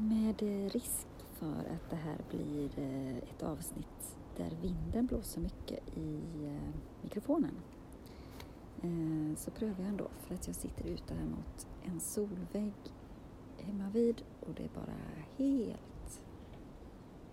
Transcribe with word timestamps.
Med 0.00 0.42
eh, 0.42 0.70
risk 0.70 1.06
för 1.32 1.58
att 1.58 1.90
det 1.90 1.96
här 1.96 2.18
blir 2.30 2.78
eh, 2.78 3.16
ett 3.16 3.42
avsnitt 3.42 4.16
där 4.36 4.50
vinden 4.62 5.06
blåser 5.06 5.40
mycket 5.40 5.98
i 5.98 6.20
eh, 6.46 6.74
mikrofonen 7.02 7.54
så 9.36 9.50
prövar 9.50 9.74
jag 9.78 9.88
ändå 9.88 10.08
för 10.18 10.34
att 10.34 10.46
jag 10.46 10.56
sitter 10.56 10.84
ute 10.86 11.14
här 11.14 11.24
mot 11.24 11.66
en 11.84 12.00
solvägg 12.00 12.72
hemma 13.58 13.90
vid 13.90 14.22
och 14.40 14.54
det 14.54 14.64
är 14.64 14.68
bara 14.74 14.96
helt 15.36 16.22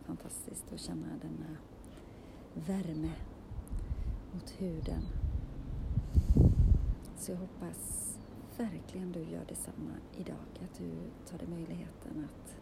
fantastiskt 0.05 0.73
att 0.73 0.79
känna 0.79 1.07
denna 1.21 1.57
värme 2.53 3.11
mot 4.33 4.53
huden. 4.57 5.01
Så 7.17 7.31
jag 7.31 7.37
hoppas 7.37 8.16
verkligen 8.57 9.11
du 9.11 9.23
gör 9.23 9.45
detsamma 9.45 9.93
idag. 10.17 10.61
Att 10.63 10.77
du 10.77 10.91
tar 11.25 11.37
dig 11.37 11.47
möjligheten 11.47 12.25
att 12.25 12.57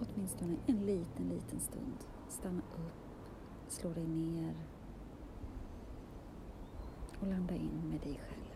åtminstone 0.00 0.56
en 0.66 0.86
liten, 0.86 1.28
liten 1.28 1.60
stund 1.60 2.06
stanna 2.28 2.62
upp, 2.62 3.28
slå 3.68 3.92
dig 3.92 4.06
ner 4.06 4.54
och 7.20 7.26
landa 7.26 7.54
in 7.54 7.88
med 7.90 8.00
dig 8.00 8.20
själv. 8.28 8.46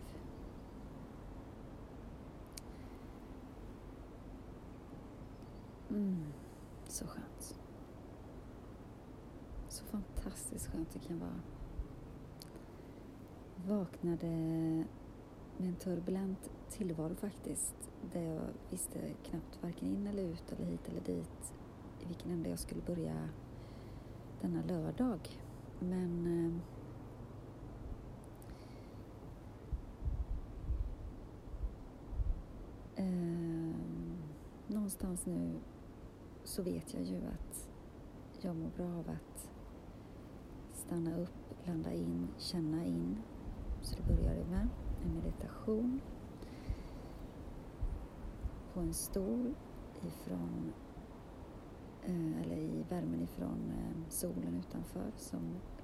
Mm, 5.89 6.25
så 6.87 7.07
skönt. 7.07 7.59
Så 9.69 9.85
fantastiskt 9.85 10.67
skönt 10.67 10.93
det 10.93 10.99
kan 10.99 11.19
vara. 11.19 11.41
Vaknade 13.67 14.85
en 15.57 15.75
turbulent 15.75 16.49
tillvaro 16.69 17.15
faktiskt. 17.15 17.75
Där 18.13 18.21
jag 18.21 18.41
visste 18.69 18.99
knappt 19.23 19.63
varken 19.63 19.87
in 19.87 20.07
eller 20.07 20.23
ut 20.23 20.51
eller 20.51 20.65
hit 20.65 20.89
eller 20.89 21.01
dit 21.01 21.53
i 22.03 22.07
vilken 22.07 22.31
ände 22.31 22.49
jag 22.49 22.59
skulle 22.59 22.81
börja 22.81 23.29
denna 24.41 24.63
lördag. 24.63 25.19
Men 25.79 26.27
eh, 32.95 33.05
eh, 33.05 33.75
någonstans 34.67 35.25
nu 35.25 35.59
så 36.43 36.63
vet 36.63 36.93
jag 36.93 37.03
ju 37.03 37.17
att 37.17 37.69
jag 38.41 38.55
mår 38.55 38.69
bra 38.77 38.85
av 38.85 39.09
att 39.09 39.49
stanna 40.73 41.17
upp, 41.17 41.67
landa 41.67 41.93
in, 41.93 42.27
känna 42.37 42.85
in. 42.85 43.17
Så 43.81 43.95
det 43.95 44.15
börjar 44.15 44.35
jag 44.35 44.47
med 44.47 44.67
en 45.03 45.13
meditation 45.15 46.01
på 48.73 48.79
en 48.79 48.93
stol 48.93 49.53
ifrån, 50.01 50.73
eh, 52.03 52.41
eller 52.41 52.57
i 52.57 52.83
värmen 52.89 53.21
ifrån 53.21 53.71
eh, 53.71 54.09
solen 54.09 54.63
utanför 54.67 55.11
som 55.17 55.39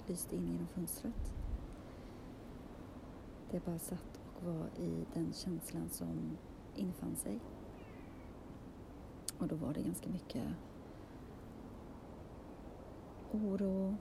lyste 0.08 0.36
in 0.36 0.48
genom 0.48 0.68
fönstret. 0.68 1.34
Det 3.52 3.66
bara 3.66 3.80
satt 3.80 4.20
och 4.38 4.54
var 4.54 4.68
i 4.78 5.06
den 5.14 5.34
känslan 5.34 5.90
som 5.90 6.38
infann 6.76 7.16
sig. 7.16 7.40
Och 9.40 9.48
då 9.48 9.56
var 9.56 9.74
det 9.74 9.82
ganska 9.82 10.10
mycket 10.10 10.44
oro, 13.32 13.96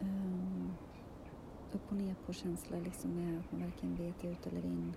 um, 0.00 0.72
upp 1.88 1.92
och 1.92 1.98
ner 1.98 2.14
på 2.26 2.32
känsla 2.32 2.78
liksom 2.78 3.10
med 3.10 3.38
att 3.40 3.52
man 3.52 3.60
varken 3.60 3.96
vet 3.96 4.24
ut 4.24 4.46
eller 4.46 4.64
in. 4.64 4.94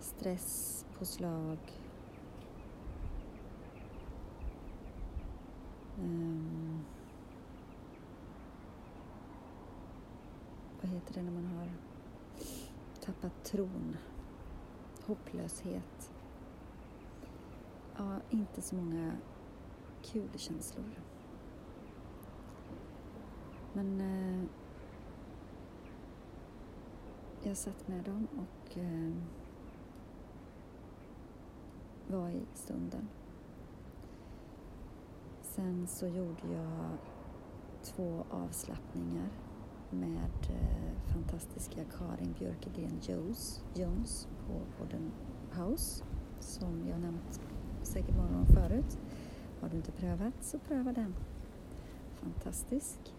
Stress, 0.00 0.86
påslag. 0.98 1.58
Um, 5.98 6.84
vad 10.80 10.90
heter 10.90 11.14
det 11.14 11.22
när 11.22 11.32
man 11.32 11.46
har 11.46 11.68
tappat 13.00 13.44
tron? 13.44 13.96
Hopplöshet. 15.06 16.12
Ja, 17.96 18.20
inte 18.30 18.62
så 18.62 18.74
många 18.74 19.12
kul 20.02 20.28
känslor. 20.36 20.84
Men 23.78 24.00
eh, 24.00 24.44
jag 27.42 27.56
satt 27.56 27.88
med 27.88 28.04
dem 28.04 28.26
och 28.36 28.78
eh, 28.78 29.12
var 32.06 32.28
i 32.28 32.42
stunden. 32.54 33.08
Sen 35.42 35.86
så 35.86 36.06
gjorde 36.06 36.52
jag 36.52 36.98
två 37.82 38.24
avslappningar 38.30 39.28
med 39.90 40.50
eh, 40.50 41.12
fantastiska 41.12 41.84
Karin 41.98 42.34
Björkegren 42.38 43.00
Jones, 43.02 43.64
Jones 43.74 44.28
på 44.46 44.60
podden 44.78 45.12
House 45.52 46.04
som 46.40 46.88
jag 46.88 47.00
nämnt 47.00 47.40
säkert 47.82 48.16
många 48.16 48.32
gånger 48.32 48.46
förut. 48.46 48.98
Har 49.60 49.68
du 49.68 49.76
inte 49.76 49.92
prövat 49.92 50.34
så 50.40 50.58
pröva 50.58 50.92
den. 50.92 51.14
Fantastisk. 52.14 53.17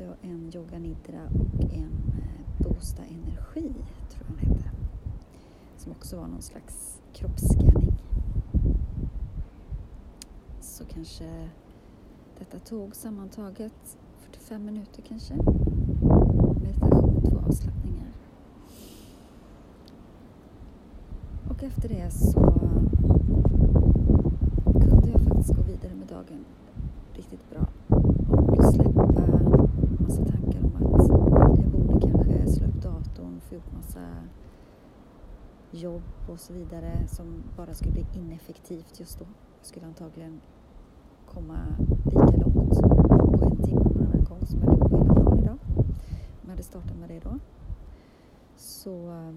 Så 0.00 0.14
en 0.22 0.50
yoga 0.54 0.78
nidra 0.78 1.28
och 1.34 1.64
en 1.72 2.12
eh, 2.22 2.62
boosta 2.68 3.02
energi, 3.02 3.74
tror 4.10 4.26
jag 4.26 4.28
hon 4.28 4.38
hette. 4.38 4.70
Som 5.76 5.92
också 5.92 6.16
var 6.16 6.26
någon 6.26 6.42
slags 6.42 7.00
kroppsscanning. 7.12 7.92
Så 10.60 10.84
kanske 10.84 11.48
detta 12.38 12.58
tog 12.58 12.96
sammantaget 12.96 13.98
45 14.18 14.64
minuter 14.64 15.02
kanske. 15.02 15.34
Meditation, 16.62 17.22
två 17.30 17.38
avslappningar. 17.46 18.12
Och 21.50 21.62
efter 21.62 21.88
det 21.88 22.10
så 22.10 22.40
kunde 24.80 25.08
jag 25.12 25.22
faktiskt 25.22 25.56
gå 25.56 25.62
vidare 25.62 25.94
med 25.94 26.08
dagen 26.08 26.44
riktigt 27.14 27.50
bra 27.50 27.66
och 28.56 28.64
släppa 28.74 29.10
massa 30.10 30.24
tankar 30.24 30.60
om 30.60 30.76
att 30.76 31.58
jag 31.58 31.68
borde 31.68 32.00
kanske 32.06 32.52
slå 32.52 32.66
upp 32.66 32.82
datorn, 32.82 33.40
få 33.40 33.54
gjort 33.54 33.72
massa 33.72 34.00
jobb 35.70 36.02
och 36.28 36.40
så 36.40 36.52
vidare 36.52 37.06
som 37.08 37.42
bara 37.56 37.74
skulle 37.74 37.92
bli 37.92 38.06
ineffektivt 38.14 39.00
just 39.00 39.18
då. 39.18 39.24
Jag 39.58 39.66
skulle 39.66 39.86
antagligen 39.86 40.40
komma 41.26 41.58
lika 42.04 42.36
långt 42.36 42.80
på 43.38 43.44
en 43.44 43.62
timme 43.62 43.80
någon 43.84 44.06
annan 44.06 44.24
gång 44.24 44.46
som 44.46 44.60
jag 44.62 44.72
gjorde 44.72 44.88
på 44.88 44.98
hela 44.98 45.14
dagen 45.14 45.38
idag. 45.38 45.58
Om 45.76 45.84
jag 46.42 46.50
hade 46.50 46.62
startat 46.62 46.96
med 46.96 47.08
det 47.08 47.20
då. 47.20 47.38
Så... 48.56 49.10
Eh, 49.10 49.34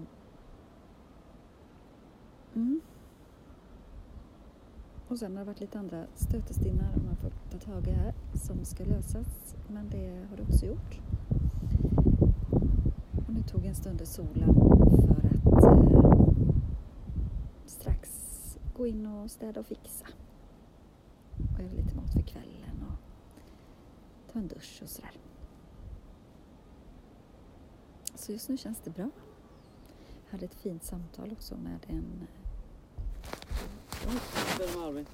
mm. 2.54 2.80
Och 5.08 5.18
sen 5.18 5.32
har 5.32 5.44
det 5.44 5.46
varit 5.46 5.60
lite 5.60 5.78
andra 5.78 6.04
stötestinnar 6.14 6.92
om 6.96 7.06
man 7.06 7.16
får 7.16 7.30
ta 7.50 7.58
tag 7.58 7.88
i 7.88 7.90
här 7.90 8.14
som 8.34 8.64
ska 8.64 8.84
lösas. 8.84 9.54
Men 9.68 9.88
det 9.90 10.26
har 10.30 10.36
det 10.36 10.42
också 10.42 10.66
gjort. 10.66 11.00
Och 13.26 13.34
nu 13.34 13.42
tog 13.42 13.66
en 13.66 13.74
stund 13.74 14.00
i 14.00 14.06
solen 14.06 14.54
för 15.06 15.56
att 15.56 15.64
eh, 15.64 16.24
strax 17.66 18.10
gå 18.84 18.88
in 18.88 19.06
och 19.06 19.30
städa 19.30 19.60
och 19.60 19.66
fixa. 19.66 20.06
Och 21.54 21.62
göra 21.62 21.72
lite 21.72 21.94
mat 21.94 22.12
för 22.12 22.22
kvällen 22.22 22.84
och 22.88 24.32
ta 24.32 24.38
en 24.38 24.48
dusch 24.48 24.80
och 24.82 24.88
sådär. 24.88 25.12
Så 28.14 28.32
just 28.32 28.48
nu 28.48 28.56
känns 28.56 28.80
det 28.84 28.90
bra. 28.90 29.10
Jag 30.24 30.32
hade 30.32 30.44
ett 30.44 30.54
fint 30.54 30.84
samtal 30.84 31.32
också 31.32 31.56
med 31.56 31.78
en 31.86 32.28
eh, 32.28 32.28
Oj. 34.90 35.06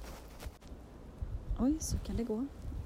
Oj, 1.59 1.77
så 1.79 1.97
kan 1.97 2.17
det 2.17 2.23
gå. 2.23 2.45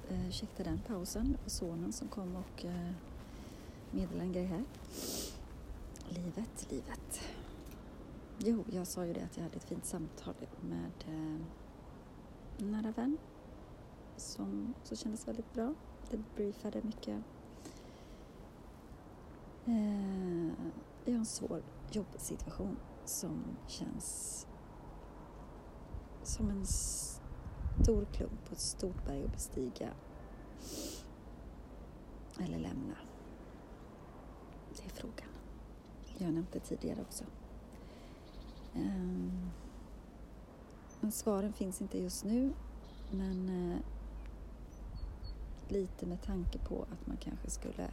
Eh, 0.09 0.27
ursäkta 0.27 0.63
den 0.63 0.79
pausen. 0.87 1.31
Det 1.31 1.41
var 1.41 1.49
sonen 1.49 1.93
som 1.93 2.07
kom 2.07 2.35
och 2.35 2.65
eh, 2.65 2.91
meddelade 3.91 4.25
en 4.25 4.33
grej 4.33 4.45
här. 4.45 4.63
Livet, 6.09 6.67
livet. 6.69 7.21
Jo, 8.37 8.63
jag 8.71 8.87
sa 8.87 9.05
ju 9.05 9.13
det 9.13 9.23
att 9.23 9.37
jag 9.37 9.43
hade 9.43 9.55
ett 9.55 9.63
fint 9.63 9.85
samtal 9.85 10.33
med 10.61 10.91
eh, 11.07 11.41
en 12.57 12.71
nära 12.71 12.91
vän 12.91 13.17
som 14.17 14.73
också 14.81 14.95
kändes 14.95 15.27
väldigt 15.27 15.53
bra. 15.53 15.73
Det 16.09 16.17
briefade 16.35 16.81
mycket. 16.83 17.23
Eh, 19.65 20.47
jag 21.05 21.13
har 21.13 21.19
en 21.19 21.25
svår 21.25 21.63
jobbsituation 21.91 22.77
som 23.05 23.43
känns 23.67 24.47
som 26.23 26.49
en 26.49 26.65
stor 26.65 28.05
klump 28.13 28.45
på 28.45 28.53
ett 28.53 28.59
stort 28.59 29.05
berg 29.05 29.25
att 29.25 29.31
bestiga 29.31 29.89
eller 32.39 32.59
lämna. 32.59 32.95
Det 34.77 34.85
är 34.85 34.89
frågan. 34.89 35.29
Jag 36.17 36.33
nämnde 36.33 36.59
tidigare 36.59 37.01
också. 37.01 37.23
Ehm, 38.75 39.51
svaren 41.11 41.53
finns 41.53 41.81
inte 41.81 41.99
just 41.99 42.25
nu 42.25 42.53
men 43.11 43.49
eh, 43.49 43.79
lite 45.67 46.05
med 46.05 46.21
tanke 46.21 46.59
på 46.59 46.81
att 46.81 47.07
man 47.07 47.17
kanske 47.17 47.49
skulle 47.49 47.89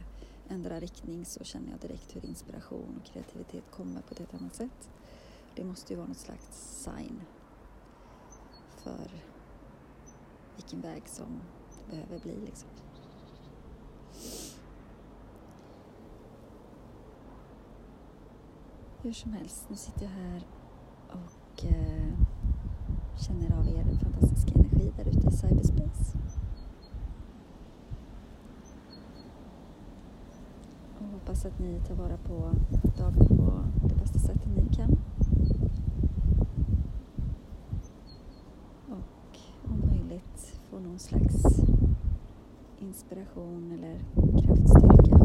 ändra 0.49 0.79
riktning 0.79 1.25
så 1.25 1.43
känner 1.43 1.71
jag 1.71 1.79
direkt 1.79 2.15
hur 2.15 2.25
inspiration 2.25 2.99
och 3.01 3.05
kreativitet 3.05 3.71
kommer 3.71 4.01
på 4.01 4.11
ett 4.11 4.19
helt 4.19 4.33
annat 4.33 4.55
sätt. 4.55 4.89
Det 5.55 5.63
måste 5.63 5.93
ju 5.93 5.97
vara 5.97 6.07
något 6.07 6.17
slags 6.17 6.83
sign 6.83 7.21
för 8.77 9.11
vilken 10.55 10.81
väg 10.81 11.03
som 11.05 11.41
det 11.69 11.91
behöver 11.91 12.19
bli 12.19 12.35
liksom. 12.45 12.69
Hur 19.01 19.13
som 19.13 19.33
helst, 19.33 19.69
nu 19.69 19.75
sitter 19.75 20.03
jag 20.03 20.11
här 20.11 20.43
och 21.13 21.65
eh, 21.65 22.13
känner 23.15 23.59
av 23.59 23.67
er 23.67 23.83
fantastiska 24.03 24.51
energi 24.53 24.91
där 24.97 25.07
ute 25.07 25.27
i 25.27 25.31
cyberspace. 25.31 26.17
Och 30.99 31.05
hoppas 31.13 31.45
att 31.45 31.59
ni 31.59 31.79
tar 31.79 31.95
vara 31.95 32.17
på 32.17 32.51
dagen 32.97 33.27
på 33.27 33.63
det 33.87 33.95
bästa 33.95 34.19
sättet 34.19 34.49
ni 34.55 34.75
kan. 34.75 34.97
Och 38.89 39.39
om 39.71 39.87
möjligt 39.87 40.59
få 40.69 40.79
någon 40.79 40.99
slags 40.99 41.43
inspiration 42.79 43.71
eller 43.71 43.99
kraftstyrka 44.41 45.22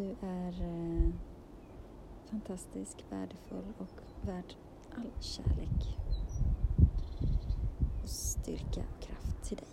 Du 0.00 0.16
är 0.20 0.62
eh, 0.62 1.10
fantastisk, 2.30 3.04
värdefull 3.10 3.72
och 3.78 4.00
värd 4.26 4.54
all 4.96 5.10
kärlek 5.20 5.98
och 8.02 8.08
styrka 8.08 8.80
och 8.80 9.02
kraft 9.02 9.42
till 9.42 9.56
dig 9.56 9.66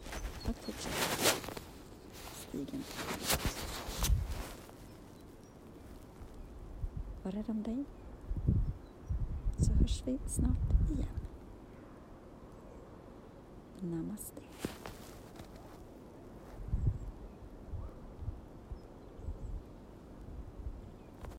att 0.49 0.57
fortsätta 0.57 0.95
stigen 2.33 2.83
Var 7.23 7.31
rädd 7.31 7.49
om 7.49 7.63
dig 7.63 7.85
så 9.57 9.73
hörs 9.73 10.03
vi 10.05 10.19
snart 10.27 10.89
igen. 10.91 11.19
Namaste. 13.79 14.41